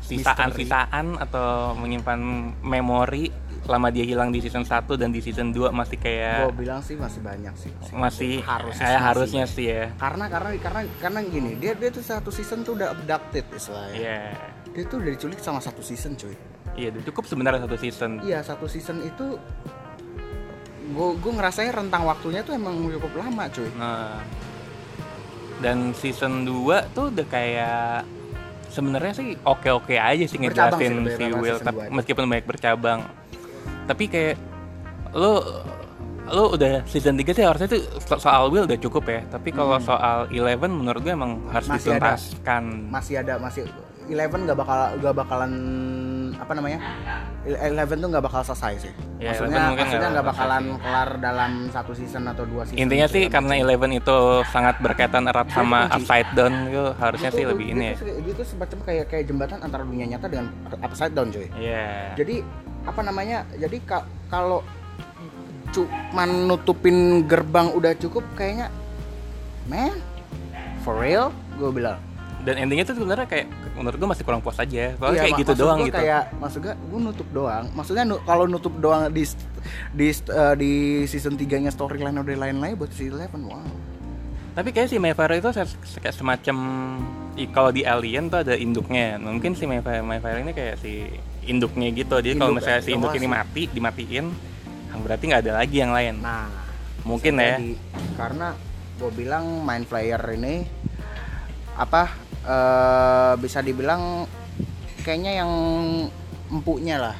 sisaan-sisaan 0.00 1.20
atau 1.20 1.76
menyimpan 1.76 2.18
memori 2.60 3.28
selama 3.60 3.92
dia 3.92 4.02
hilang 4.02 4.32
di 4.32 4.40
season 4.40 4.64
1 4.64 4.88
dan 4.96 5.12
di 5.12 5.20
season 5.20 5.52
2 5.52 5.68
masih 5.70 6.00
kayak 6.00 6.48
gue 6.48 6.64
bilang 6.64 6.80
sih 6.80 6.96
masih 6.96 7.20
banyak 7.20 7.52
sih 7.54 7.70
masih 7.92 8.40
harusnya 8.40 8.80
eh, 8.82 8.90
sih 8.90 8.98
harusnya 8.98 9.44
masih. 9.44 9.54
sih 9.54 9.66
ya 9.68 9.84
karena 10.00 10.24
karena 10.26 10.48
karena 10.56 10.80
karena 10.98 11.20
gini 11.22 11.50
dia 11.60 11.76
dia 11.76 11.92
tuh 11.92 12.00
satu 12.00 12.32
season 12.32 12.64
tuh 12.64 12.74
udah 12.74 12.96
abducted 12.96 13.44
istilahnya 13.52 13.94
Iya. 13.94 14.20
dia 14.72 14.82
tuh 14.88 14.96
udah 14.98 15.10
diculik 15.12 15.38
sama 15.38 15.60
satu 15.60 15.84
season 15.84 16.16
cuy 16.16 16.34
Iya, 16.70 16.94
udah 16.94 17.02
cukup 17.02 17.24
sebenarnya 17.26 17.66
satu 17.66 17.76
season. 17.76 18.10
iya 18.24 18.40
satu 18.40 18.64
season 18.64 19.04
itu 19.04 19.36
gue 20.90 21.08
gue 21.20 21.32
ngerasanya 21.36 21.70
rentang 21.76 22.02
waktunya 22.02 22.40
tuh 22.40 22.56
emang 22.56 22.74
cukup 22.88 23.12
lama 23.20 23.44
cuy 23.52 23.68
Nah. 23.76 24.18
Dan 25.60 25.92
season 25.92 26.42
2 26.42 26.56
tuh 26.90 27.08
udah 27.08 27.26
kayak 27.26 28.08
sebenarnya 28.68 29.12
sih 29.12 29.28
oke-oke 29.36 29.92
aja 29.92 30.24
sih 30.24 30.38
ngejelasin 30.38 30.94
si 31.10 31.24
Will 31.32 31.58
tapi 31.58 31.90
meskipun 31.90 32.24
banyak 32.24 32.46
bercabang. 32.46 33.04
Tapi 33.84 34.04
kayak 34.06 34.36
lu 35.12 35.42
lu 36.26 36.44
udah 36.50 36.86
season 36.86 37.14
3 37.14 37.28
sih 37.28 37.42
harusnya 37.42 37.68
tuh 37.68 37.82
so- 37.98 38.16
soal 38.18 38.48
Will 38.48 38.64
udah 38.64 38.78
cukup 38.78 39.04
ya. 39.04 39.20
Tapi 39.26 39.50
kalau 39.50 39.76
Hmm. 39.76 39.84
soal 39.84 40.18
Eleven 40.30 40.70
menurut 40.72 41.00
gue 41.00 41.10
emang 41.10 41.42
harus 41.48 41.66
Masih 41.66 41.92
ada. 41.92 42.14
dituntaskan. 42.16 42.62
masih 42.88 43.14
ada 43.18 43.34
masih 43.36 43.62
Eleven 44.06 44.42
gak 44.42 44.56
bakal 44.56 44.78
gak 44.96 45.14
bakalan 45.14 45.52
apa 46.34 46.50
namanya 46.50 46.78
Eleven 47.42 47.96
tuh 47.96 48.08
gak 48.10 48.20
bakal 48.22 48.42
selesai 48.42 48.74
sih 48.80 48.92
Ya, 49.16 49.32
maksudnya 49.32 49.60
maksudnya 49.70 50.00
nggak 50.00 50.12
nggak 50.12 50.26
bakal 50.26 50.32
bakalan 50.48 50.62
selesai. 50.62 50.80
kelar 50.82 51.08
dalam 51.18 51.52
satu 51.68 51.92
season 51.92 52.24
atau 52.26 52.44
dua 52.44 52.62
season 52.64 52.78
Intinya 52.78 53.04
gitu 53.04 53.14
sih 53.14 53.22
ya. 53.22 53.28
karena 53.30 53.54
Eleven 53.54 53.90
itu 53.94 54.16
sangat 54.46 54.74
berkaitan 54.78 55.24
erat 55.24 55.44
Dia 55.44 55.54
sama 55.54 55.78
kunci. 55.82 55.94
Upside 55.98 56.30
Down 56.32 56.54
itu 56.66 56.84
harusnya 56.94 57.28
Itu 57.28 57.36
sih 57.36 57.42
tuh- 57.42 57.50
lebih 57.50 57.66
dia 57.66 57.74
ini 57.74 57.84
ya. 57.84 57.94
tuh, 57.94 58.06
dia 58.18 58.34
tuh 58.34 58.46
semacam 58.46 58.78
kayak 58.82 59.04
kayak 59.06 59.24
jembatan 59.26 59.58
antara 59.58 59.82
dunia 59.82 60.06
nyata 60.06 60.26
dengan 60.26 60.46
upside 60.78 61.12
down 61.12 61.28
cuy 61.28 61.48
Iya. 61.54 62.16
jadi 62.16 62.34
apa 62.82 63.00
namanya 63.02 63.38
jadi 63.54 63.76
ka- 63.82 64.08
kalau 64.26 64.64
cuman 65.70 66.28
nutupin 66.46 66.96
gerbang 67.24 67.70
udah 67.70 67.92
cukup 67.94 68.24
kayaknya 68.34 68.72
man 69.64 69.94
for 70.80 70.96
real 70.96 71.28
gue 71.54 71.70
bilang 71.70 72.00
Dan 72.40 72.54
endingnya 72.56 72.88
tuh 72.88 72.96
sebenarnya 72.96 73.28
kayak 73.28 73.46
menurut 73.76 73.96
gue 74.00 74.08
masih 74.08 74.24
kurang 74.24 74.40
puas 74.40 74.56
aja. 74.56 74.96
Soalnya 74.96 75.12
Iya, 75.12 75.22
kayak 75.28 75.40
gitu 75.44 75.52
doang 75.56 75.78
gitu. 75.84 75.96
kayak 75.96 76.22
maksud 76.40 76.58
gue 76.64 76.74
gue 76.74 77.00
nutup 77.00 77.28
doang 77.30 77.64
maksudnya 77.76 78.04
nu- 78.08 78.22
kalau 78.24 78.44
nutup 78.48 78.74
doang 78.80 79.12
di 79.12 79.24
di 79.92 80.08
eh, 80.08 80.54
di 80.56 80.72
season 81.04 81.36
3 81.36 81.60
nya 81.60 81.70
storyline 81.70 82.16
udah 82.16 82.36
lain-lain 82.48 82.74
buat 82.80 82.92
si 82.96 83.12
Eleven 83.12 83.44
wow 83.44 83.60
Tapi 84.50 84.74
kayak 84.74 84.90
si 84.90 84.98
Mayfair 84.98 85.38
itu 85.38 85.46
kayak 86.02 86.10
semacam 86.10 86.56
kalau 87.54 87.70
di 87.70 87.86
Alien 87.86 88.26
tuh 88.28 88.42
ada 88.42 88.58
induknya. 88.58 89.14
Mungkin 89.16 89.54
si 89.54 89.64
Mayfair, 89.64 90.02
Mayfair 90.02 90.42
ini 90.42 90.50
kayak 90.50 90.82
si 90.82 91.06
induknya 91.46 91.88
gitu. 91.94 92.18
Jadi 92.18 92.34
kalau 92.34 92.52
misalnya 92.52 92.82
ya? 92.82 92.84
si 92.84 92.90
induk 92.92 93.14
ini 93.14 93.30
mati, 93.30 93.70
dimatiin, 93.70 94.26
berarti 95.06 95.24
nggak 95.30 95.42
ada 95.46 95.52
lagi 95.54 95.76
yang 95.78 95.94
lain. 95.94 96.18
nah 96.18 96.50
Mungkin 97.06 97.32
ya. 97.40 97.56
Jadi, 97.56 97.78
karena 98.18 98.52
gue 99.00 99.10
bilang 99.14 99.64
Mind 99.64 99.86
Flayer 99.88 100.20
ini 100.36 100.66
apa 101.78 102.12
eh, 102.44 103.32
bisa 103.38 103.60
dibilang 103.60 104.24
kayaknya 105.02 105.42
yang 105.44 105.50
empuknya 106.50 106.96
lah. 107.00 107.16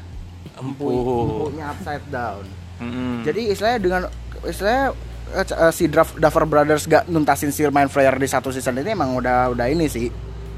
Empu, 0.61 0.87
Empuh. 0.93 1.25
empuknya 1.25 1.65
upside 1.73 2.05
down. 2.13 2.45
Mm-mm. 2.81 3.21
jadi 3.29 3.53
istilahnya 3.53 3.81
dengan 3.85 4.03
istilahnya 4.41 4.97
eh, 5.37 5.73
si 5.73 5.85
Draft, 5.85 6.17
Duffer 6.17 6.49
Brothers 6.49 6.89
gak 6.89 7.13
nuntasin 7.13 7.53
si 7.53 7.61
Mind 7.69 7.93
Flayer 7.93 8.17
di 8.17 8.25
satu 8.25 8.49
season 8.49 8.81
ini 8.81 8.97
emang 8.97 9.21
udah 9.21 9.53
udah 9.53 9.67
ini 9.69 9.85
sih. 9.85 10.09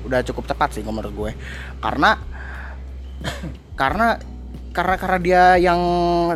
Udah 0.07 0.23
cukup 0.23 0.47
tepat 0.47 0.75
sih 0.79 0.83
menurut 0.87 1.11
gue. 1.11 1.31
Karena 1.83 2.15
karena 3.81 4.19
karena 4.73 4.95
karena 4.97 5.19
dia 5.21 5.43
yang 5.59 5.81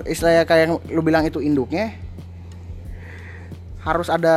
istilahnya 0.05 0.45
kayak 0.45 0.63
yang 0.69 0.75
lu 0.93 1.01
bilang 1.01 1.25
itu 1.25 1.41
induknya 1.41 1.97
harus 3.87 4.11
ada 4.11 4.37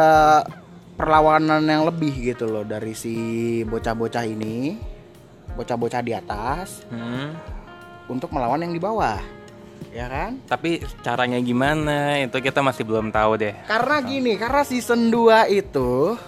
perlawanan 1.00 1.64
yang 1.64 1.88
lebih 1.88 2.12
gitu 2.12 2.44
loh 2.46 2.68
dari 2.68 2.92
si 2.92 3.16
bocah-bocah 3.64 4.28
ini 4.28 4.76
bocah-bocah 5.56 6.02
di 6.04 6.12
atas 6.12 6.84
Hmm. 6.92 7.32
untuk 8.06 8.28
melawan 8.30 8.60
yang 8.60 8.76
di 8.76 8.80
bawah 8.80 9.16
ya 9.90 10.06
kan 10.06 10.36
Tapi 10.44 10.84
caranya 11.00 11.40
gimana 11.40 12.20
itu 12.20 12.36
kita 12.36 12.60
masih 12.60 12.84
belum 12.84 13.10
tahu 13.10 13.40
deh. 13.40 13.56
Karena 13.64 14.04
gini, 14.04 14.36
karena 14.36 14.62
season 14.62 15.08
2 15.08 15.48
itu 15.48 16.20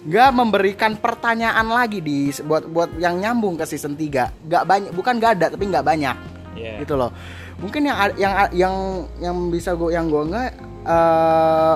nggak 0.00 0.30
memberikan 0.32 0.92
pertanyaan 0.96 1.70
lagi 1.70 2.02
di 2.02 2.28
buat 2.42 2.66
buat 2.66 2.90
yang 2.98 3.16
nyambung 3.16 3.56
ke 3.56 3.64
season 3.64 3.94
3. 3.94 4.34
Nggak 4.42 4.64
banyak, 4.66 4.90
bukan 4.90 5.14
nggak 5.16 5.32
ada 5.38 5.46
tapi 5.48 5.64
nggak 5.64 5.86
banyak. 5.86 6.16
Iya. 6.58 6.82
Gitu 6.82 6.98
loh. 6.98 7.14
Mungkin 7.56 7.82
yang 7.84 7.96
a- 7.96 8.16
yang 8.18 8.34
a- 8.34 8.52
yang 8.52 8.74
yang 9.16 9.36
bisa 9.48 9.72
gue 9.72 9.94
yang 9.94 10.10
gue 10.10 10.22
nggak 10.26 10.50
eh 10.82 11.74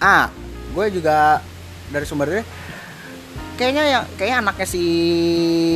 ah, 0.00 0.26
gue 0.70 0.84
juga 0.94 1.42
dari 1.90 2.06
sumbernya 2.06 2.42
kayaknya 3.54 3.84
yang 3.84 4.04
kayaknya 4.16 4.36
anaknya 4.40 4.66
si 4.66 4.82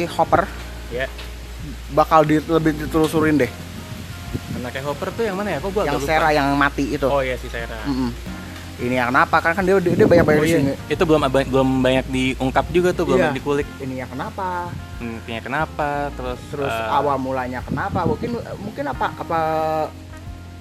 Hopper 0.09 0.49
Ya. 0.89 1.11
bakal 1.91 2.23
di, 2.23 2.39
lebih 2.39 2.77
ditelusurin 2.77 3.35
deh. 3.35 3.51
Anaknya 4.55 4.83
Hopper 4.87 5.11
tuh 5.11 5.25
yang 5.27 5.35
mana 5.35 5.57
ya? 5.57 5.59
Kok 5.59 5.71
gua 5.75 5.83
yang 5.85 5.99
lupa. 5.99 6.07
Sarah 6.07 6.31
yang 6.31 6.49
mati 6.55 6.95
itu. 6.95 7.09
Oh 7.09 7.19
iya 7.19 7.35
si 7.35 7.51
Sarah. 7.51 7.83
Mm-mm. 7.83 8.15
Ini 8.79 8.95
yang 9.03 9.09
kenapa? 9.11 9.43
Karena 9.43 9.55
kan 9.59 9.65
dia 9.67 9.75
dia, 9.83 9.95
dia 9.97 10.07
banyak 10.07 10.27
banyak 10.27 10.43
Oh 10.43 10.47
iya. 10.47 10.59
sini. 10.61 10.73
Itu 10.87 11.03
belum 11.03 11.21
belum 11.29 11.69
banyak 11.83 12.07
diungkap 12.09 12.67
juga 12.71 12.91
tuh, 12.95 13.05
belum 13.11 13.19
banyak 13.21 13.37
dikulik. 13.43 13.67
Ini 13.83 14.07
yang 14.07 14.11
kenapa? 14.13 14.71
Intinya 15.03 15.41
kenapa? 15.43 15.89
Terus 16.15 16.41
Terus 16.53 16.71
eh, 16.71 16.89
awal 16.95 17.17
mulanya 17.19 17.59
kenapa? 17.67 18.07
Mungkin 18.07 18.39
mungkin 18.63 18.85
apa 18.87 19.07
apa 19.19 19.39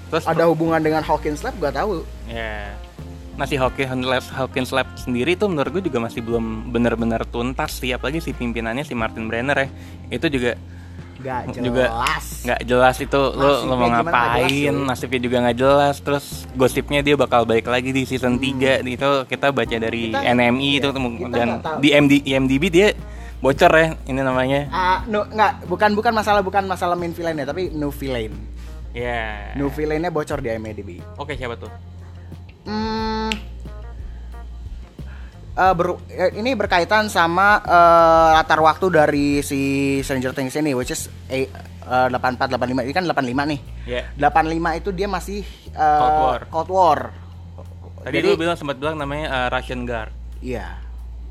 terus 0.10 0.24
ada 0.26 0.46
hubungan 0.50 0.82
dengan 0.82 1.02
Hawkins 1.02 1.42
Lab 1.42 1.58
gak 1.62 1.78
tahu. 1.78 2.02
Ya. 2.26 2.74
Nah 2.74 3.13
si 3.44 3.56
Hawkins 3.56 4.06
Lab, 4.06 4.24
Hawkins 4.32 4.70
Lab 4.70 4.88
sendiri 4.96 5.34
tuh 5.34 5.50
menurut 5.50 5.74
gue 5.74 5.84
juga 5.84 6.00
masih 6.00 6.22
belum 6.22 6.70
benar-benar 6.70 7.26
tuntas 7.26 7.78
sih 7.78 7.90
apalagi 7.90 8.20
si 8.20 8.32
pimpinannya 8.32 8.82
si 8.82 8.94
Martin 8.94 9.26
Brenner 9.26 9.58
ya. 9.58 9.68
Itu 10.10 10.30
juga 10.30 10.54
Gak 11.18 11.56
jelas. 11.56 11.64
juga 11.64 11.86
nggak 12.44 12.62
jelas 12.64 12.96
itu 13.00 13.16
lo 13.16 13.64
lo 13.64 13.74
mau 13.74 13.88
nggak 13.88 14.04
ngapain? 14.06 14.76
nasibnya 14.84 15.20
juga 15.20 15.38
nggak 15.42 15.58
jelas. 15.58 15.96
Terus 15.98 16.26
gosipnya 16.54 17.00
dia 17.00 17.16
bakal 17.16 17.44
balik 17.44 17.66
lagi 17.66 17.90
di 17.90 18.04
season 18.04 18.36
3 18.36 18.84
itu 18.84 19.10
kita 19.26 19.50
baca 19.50 19.76
dari 19.78 20.12
Hmm. 20.12 20.20
Kita- 20.20 20.30
NMI 20.30 20.70
itu 20.74 20.84
iya, 20.84 20.92
tuh, 20.92 21.02
kita 21.16 21.30
dan 21.32 21.48
nggak 21.58 21.80
di 21.80 21.90
MD, 21.90 22.14
IMDb 22.28 22.64
dia 22.68 22.88
bocor 23.40 23.72
ya 23.72 23.88
ini 24.04 24.20
namanya. 24.20 24.68
Ah, 24.68 25.00
no, 25.06 25.24
nggak, 25.24 25.68
bukan 25.68 25.92
bukan 25.94 26.12
masalah 26.12 26.40
bukan 26.40 26.64
masalah 26.64 26.96
main 26.96 27.12
villain 27.12 27.36
ya, 27.36 27.44
tapi 27.44 27.72
no 27.72 27.88
villain. 27.90 28.32
ya 28.94 29.56
No 29.56 29.68
villainnya 29.68 30.08
bocor 30.08 30.38
di 30.38 30.48
IMDb. 30.48 31.02
oke 31.18 31.34
siapa 31.34 31.58
tuh 31.58 31.72
Hmm, 32.64 33.30
eh, 35.54 35.74
ber- 35.74 36.00
eh, 36.08 36.32
ini 36.34 36.52
berkaitan 36.54 37.08
sama 37.08 37.60
eh, 37.60 38.30
latar 38.34 38.60
waktu 38.60 38.86
dari 38.90 39.28
si 39.40 39.62
Stranger 40.00 40.32
Things 40.32 40.56
ini, 40.56 40.72
which 40.72 40.90
is 40.90 41.12
eh, 41.28 41.46
eh, 41.84 42.08
84 42.10 42.56
85 42.56 42.58
ini 42.82 42.92
kan 42.92 43.04
85 43.04 43.20
nih. 43.46 43.60
ya 43.84 44.02
85 44.18 44.80
itu 44.80 44.90
dia 44.92 45.08
masih 45.08 45.42
eh, 45.70 46.00
Cold 46.00 46.18
War. 46.18 46.42
Cold 46.48 46.70
War. 46.70 47.00
tadi 48.02 48.16
Jadi- 48.18 48.30
lu 48.30 48.38
bilang 48.38 48.56
sempat 48.56 48.76
bilang 48.76 48.96
namanya 48.96 49.28
eh, 49.28 49.48
Russian 49.50 49.84
Guard 49.84 50.12
Iya. 50.40 50.68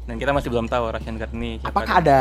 dan 0.04 0.16
kita 0.16 0.32
masih 0.32 0.48
belum 0.48 0.66
tahu 0.66 0.88
Russian 0.90 1.16
Guard 1.16 1.32
ini 1.32 1.56
siapa 1.56 1.68
Apakah 1.70 1.94
ada 1.98 2.20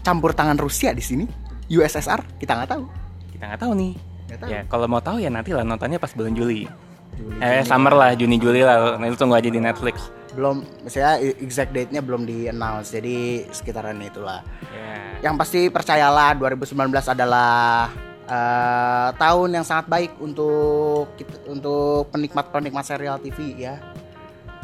campur 0.00 0.32
tangan 0.32 0.56
Rusia 0.56 0.92
di 0.92 1.00
sini? 1.00 1.24
USSR? 1.68 2.24
Kita 2.36 2.56
nggak 2.56 2.70
tahu. 2.70 2.84
kita 3.30 3.44
nggak 3.46 3.60
tahu 3.60 3.72
nih 3.74 3.92
tahu. 4.30 4.48
Ya, 4.48 4.60
kalau 4.64 4.86
mau 4.86 4.98
tahu 4.98 5.16
ya 5.16 5.26
nanti 5.26 5.50
lah 5.50 5.60
nontonnya 5.60 5.96
pas 5.96 6.12
bulan 6.12 6.32
Juli. 6.32 6.64
Juli, 7.12 7.36
Eh, 7.36 7.50
Juni. 7.56 7.66
summer 7.66 7.92
lah, 7.92 8.10
Juni 8.12 8.36
Juli 8.36 8.60
lah. 8.60 8.96
Nanti 8.96 9.14
tunggu 9.14 9.34
aja 9.34 9.46
di 9.46 9.58
Netflix. 9.58 9.96
belum 10.30 10.62
saya 10.86 11.18
exact 11.18 11.74
date-nya 11.74 11.98
belum 11.98 12.22
di 12.22 12.46
announce 12.46 12.94
jadi 12.94 13.50
sekitaran 13.50 13.98
itulah 13.98 14.46
Ya. 14.62 15.26
yang 15.26 15.34
pasti 15.34 15.66
percayalah 15.66 16.38
2019 16.38 17.10
adalah 17.10 17.90
eh, 18.24 19.08
tahun 19.12 19.50
yang 19.50 19.66
sangat 19.66 19.90
baik 19.90 20.14
untuk 20.16 21.18
kita- 21.18 21.50
untuk 21.50 22.14
penikmat-penikmat 22.14 22.84
serial 22.86 23.18
TV 23.18 23.58
ya. 23.58 23.74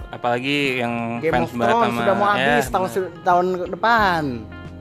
Apalagi 0.06 0.78
yang 0.78 1.18
Game 1.18 1.34
fans 1.34 1.50
of 1.50 1.58
Thrones 1.58 1.82
sama 1.84 1.98
sudah 1.98 2.14
mau 2.14 2.26
ya, 2.30 2.46
habis 2.54 2.66
tahun 2.70 2.88
tahun 3.26 3.46
depan. 3.68 4.22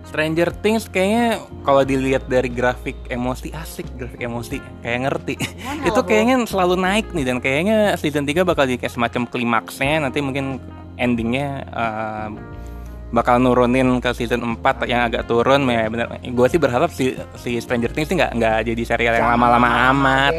Stranger 0.06 0.50
Things 0.62 0.86
kayaknya 0.88 1.42
kalau 1.66 1.82
dilihat 1.82 2.30
dari 2.30 2.48
grafik 2.48 2.96
emosi 3.10 3.52
asik 3.52 3.90
grafik 3.98 4.22
emosi 4.22 4.58
kayak 4.80 5.00
ngerti 5.10 5.36
Mana 5.66 5.84
itu 5.90 6.02
kayaknya 6.06 6.36
selalu 6.46 6.76
naik 6.78 7.10
nih 7.12 7.26
dan 7.26 7.38
kayaknya 7.42 7.78
season 7.98 8.24
3 8.24 8.46
bakal 8.46 8.64
jadi 8.64 8.80
kayak 8.80 8.94
semacam 8.94 9.22
klimaksnya 9.28 10.06
nanti 10.06 10.22
mungkin 10.22 10.62
endingnya 10.96 11.66
eh, 11.68 12.30
bakal 13.12 13.40
nurunin 13.40 14.02
ke 14.02 14.12
season 14.12 14.44
4 14.60 14.88
yang 14.90 15.08
agak 15.08 15.26
turun 15.26 15.68
ya 15.68 15.88
bener 15.88 16.08
gue 16.20 16.48
sih 16.50 16.60
berharap 16.60 16.90
si, 16.92 17.16
si 17.38 17.58
Stranger 17.60 17.92
Things 17.92 18.08
sih 18.08 18.18
nggak 18.18 18.32
nggak 18.36 18.58
jadi 18.72 18.82
serial 18.86 19.14
yang 19.20 19.30
lama-lama 19.32 19.70
amat. 19.94 20.34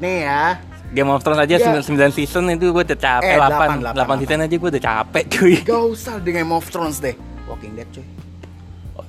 Nih 0.00 0.18
ya. 0.24 0.56
Game 0.94 1.10
of 1.10 1.20
Thrones 1.20 1.42
aja 1.42 1.58
Ya. 1.58 1.82
9, 1.82 2.14
season 2.14 2.46
itu 2.48 2.70
gue 2.70 2.84
udah 2.86 2.94
Eh, 2.94 3.02
capek 3.02 3.34
delapan, 3.36 3.68
8 3.68 3.82
delapan, 3.82 4.16
8 4.16 4.20
season 4.22 4.38
aja 4.46 4.54
gue 4.54 4.70
udah 4.70 4.84
capek 4.86 5.24
cuy 5.28 5.54
Gak 5.66 5.82
usah 5.82 6.14
di 6.22 6.30
Game 6.30 6.52
of 6.54 6.64
Thrones 6.70 7.02
deh. 7.02 7.12
Walking 7.50 7.74
Dead 7.74 7.88
cuy. 7.90 8.06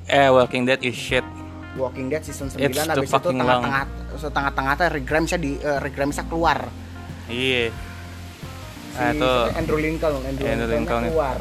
Eh 0.07 0.27
Walking 0.27 0.63
Dead 0.63 0.79
is 0.81 0.95
shit 0.95 1.23
Walking 1.75 2.07
Dead 2.07 2.21
season 2.21 2.49
9 2.49 2.57
It's 2.59 2.79
habis 2.79 3.05
itu 3.05 3.29
tengah-tengah 3.29 3.83
setengah-tengah 4.17 4.73
teh 4.75 4.87
Rick 4.89 5.05
Grimesnya 5.05 5.37
di 5.37 5.59
uh, 5.59 5.77
Rick 5.77 5.93
Grimesnya 5.93 6.25
keluar. 6.25 6.65
iya 7.27 7.69
Si 8.89 8.97
Nah, 8.97 9.13
itu 9.13 9.31
Andrew 9.53 9.77
Lincoln, 9.77 10.13
Andrew, 10.25 10.45
Andrew 10.47 10.65
Lincoln 10.65 10.73
Lincoln 10.73 10.99
ya. 10.99 11.07
keluar. 11.07 11.37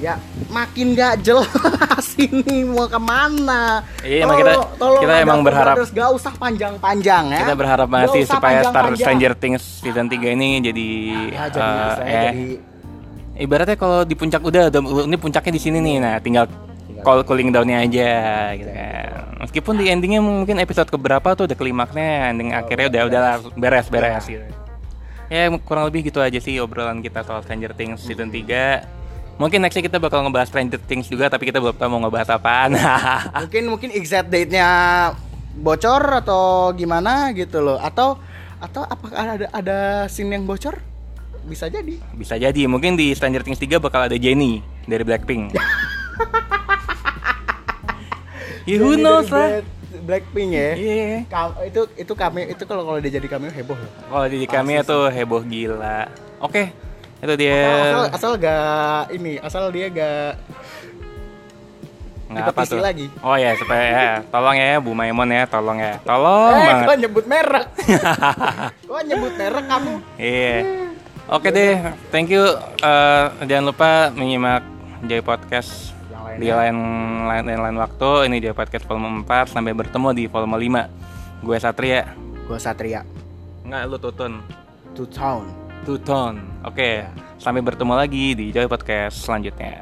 Ya, 0.00 0.14
makin 0.48 0.96
gak 0.96 1.20
jelas 1.20 1.52
ini 2.18 2.64
mau 2.64 2.88
ke 2.88 2.96
mana. 2.96 3.84
Iya, 4.00 4.24
emang 4.24 4.40
kita- 4.40 4.72
kita 4.72 5.12
ada 5.12 5.20
emang 5.20 5.40
berharap- 5.44 5.76
Brothers, 5.76 5.92
gak 5.92 6.10
usah 6.10 6.32
panjang-panjang 6.32 7.24
ya. 7.28 7.40
Kita 7.44 7.54
berharap 7.54 7.86
banget 7.86 8.08
Gak 8.08 8.16
sih 8.16 8.22
usah 8.24 8.34
supaya 8.34 8.58
Star. 8.64 8.84
Stranger 8.96 9.32
Things 9.36 9.60
season 9.60 10.08
3 10.08 10.32
ini 10.32 10.64
jadi 10.64 10.88
Ya, 11.28 11.44
jadi 11.46 11.60
eh, 11.68 11.92
saya 11.92 12.08
ya, 12.08 12.22
jadi 12.24 12.44
ibaratnya 13.36 13.76
kalau 13.76 14.00
di 14.00 14.14
puncak 14.14 14.40
udah, 14.40 14.62
udah 14.66 14.80
ini 15.04 15.16
puncaknya 15.18 15.52
di 15.52 15.60
sini 15.60 15.78
nih. 15.78 15.96
Nah, 16.00 16.16
tinggal 16.18 16.48
call 17.04 17.20
cooling 17.28 17.52
downnya 17.52 17.84
aja 17.84 18.12
gitu 18.56 18.72
kan. 18.72 19.36
Meskipun 19.44 19.74
di 19.76 19.92
endingnya 19.92 20.24
mungkin 20.24 20.56
episode 20.56 20.88
keberapa 20.88 21.36
tuh 21.36 21.44
udah 21.44 21.56
klimaksnya, 21.58 22.32
ending 22.32 22.56
akhirnya 22.56 22.88
udah 22.88 23.02
udah 23.06 23.20
beres 23.60 23.92
beres 23.92 24.24
gitu. 24.24 24.42
Ya 25.28 25.52
kurang 25.60 25.88
lebih 25.92 26.08
gitu 26.08 26.24
aja 26.24 26.40
sih 26.40 26.56
obrolan 26.60 27.04
kita 27.04 27.20
soal 27.24 27.44
Stranger 27.44 27.72
Things 27.76 28.00
season 28.04 28.28
3 28.28 29.04
Mungkin 29.34 29.66
nextnya 29.66 29.82
kita 29.82 29.98
bakal 29.98 30.22
ngebahas 30.22 30.46
Stranger 30.46 30.78
Things 30.86 31.10
juga 31.10 31.26
tapi 31.26 31.50
kita 31.50 31.58
belum 31.58 31.74
tahu 31.74 31.88
mau 31.90 32.00
ngebahas 32.06 32.38
apaan 32.38 32.78
mungkin 33.42 33.62
mungkin 33.66 33.90
exact 33.90 34.30
date-nya 34.30 34.68
bocor 35.58 36.22
atau 36.22 36.70
gimana 36.74 37.34
gitu 37.34 37.58
loh. 37.58 37.78
Atau 37.82 38.18
atau 38.62 38.86
apakah 38.86 39.38
ada 39.38 39.46
ada 39.50 39.78
scene 40.06 40.38
yang 40.38 40.46
bocor? 40.46 40.78
Bisa 41.44 41.66
jadi. 41.66 41.98
Bisa 42.14 42.38
jadi 42.38 42.62
mungkin 42.70 42.94
di 42.94 43.10
Stranger 43.10 43.42
Things 43.42 43.58
3 43.58 43.82
bakal 43.82 44.06
ada 44.06 44.14
Jennie 44.14 44.62
dari 44.86 45.02
Blackpink 45.02 45.52
Ya 48.64 48.76
who 48.76 48.92
Jadi 48.92 49.02
knows 49.02 49.28
lah 49.28 49.48
Black- 49.60 49.72
Blackpink 49.94 50.50
ya. 50.50 50.70
Iya 50.74 51.18
Ka- 51.28 51.62
itu 51.62 51.80
itu 51.94 52.12
kami 52.12 52.50
itu 52.50 52.64
kalau 52.64 52.82
kalau 52.82 52.98
dia 52.98 53.12
jadi 53.14 53.28
cameo 53.28 53.48
heboh 53.48 53.76
loh. 53.76 53.90
Kalau 54.10 54.26
di 54.26 54.44
kami 54.44 54.82
tuh 54.82 55.06
heboh 55.06 55.40
gila 55.40 56.10
Oke 56.40 56.74
Itu 57.20 57.34
dia 57.36 57.54
Asal, 57.54 57.84
asal 57.86 58.02
asal 58.10 58.32
gak 58.36 59.02
ini, 59.10 59.32
asal 59.38 59.62
dia 59.70 59.86
gak 59.88 60.34
Nggak 62.24 62.50
apa 62.50 62.62
tuh 62.66 62.82
lagi. 62.82 63.06
Oh 63.22 63.36
ya 63.36 63.54
supaya 63.54 63.84
ya 63.86 64.12
Tolong 64.26 64.56
ya 64.56 64.82
Bu 64.82 64.90
Maimon 64.90 65.30
ya 65.30 65.46
Tolong 65.46 65.78
ya 65.78 65.94
Tolong 66.02 66.50
eh, 66.50 66.66
banget 66.66 66.84
kok 66.84 66.98
nyebut 66.98 67.24
merek? 67.24 67.66
kok 68.90 69.02
nyebut 69.06 69.32
merek 69.38 69.64
kamu? 69.64 69.92
Iya. 70.18 70.56
Oke 71.24 71.48
deh, 71.48 71.80
thank 72.10 72.28
you. 72.28 72.44
Eh, 72.82 73.24
jangan 73.46 73.64
lupa 73.64 73.90
menyimak 74.10 74.60
Joy 75.06 75.22
Podcast 75.22 75.93
Yang 76.34 76.42
di 76.42 76.48
lain 76.50 76.76
lain 77.30 77.44
lain, 77.46 77.60
lain 77.62 77.78
waktu. 77.78 78.10
Ini 78.26 78.36
Joy 78.42 78.54
Podcast 78.58 78.84
volume 78.90 79.22
4 79.22 79.54
sampai 79.54 79.70
bertemu 79.70 80.08
di 80.10 80.24
volume 80.26 80.58
5. 80.58 81.46
Gue 81.46 81.58
Satria. 81.62 82.02
Gue 82.50 82.58
Satria. 82.58 83.06
Enggak 83.62 83.82
lu 83.86 83.96
Tutun. 84.02 84.42
To 84.98 85.06
town. 85.06 85.46
Tutun. 85.86 86.42
Oke, 86.66 87.06
sampai 87.38 87.62
bertemu 87.62 87.94
lagi 87.94 88.34
di 88.34 88.50
Joy 88.50 88.66
Podcast 88.66 89.22
selanjutnya. 89.22 89.78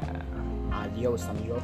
Adios, 0.69 1.25
amigo. 1.25 1.57